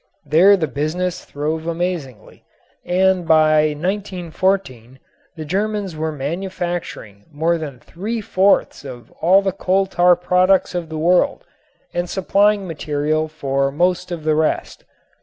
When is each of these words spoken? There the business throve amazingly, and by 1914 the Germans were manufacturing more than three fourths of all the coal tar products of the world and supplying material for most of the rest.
There 0.25 0.57
the 0.57 0.67
business 0.67 1.23
throve 1.25 1.67
amazingly, 1.67 2.43
and 2.83 3.27
by 3.27 3.65
1914 3.77 4.97
the 5.35 5.45
Germans 5.45 5.95
were 5.95 6.11
manufacturing 6.11 7.25
more 7.31 7.59
than 7.59 7.79
three 7.79 8.19
fourths 8.19 8.83
of 8.83 9.11
all 9.21 9.43
the 9.43 9.51
coal 9.51 9.85
tar 9.85 10.15
products 10.15 10.73
of 10.73 10.89
the 10.89 10.97
world 10.97 11.43
and 11.93 12.09
supplying 12.09 12.67
material 12.67 13.27
for 13.27 13.71
most 13.71 14.11
of 14.11 14.23
the 14.23 14.33
rest. 14.33 14.85